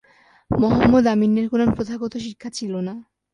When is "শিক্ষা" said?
2.25-2.49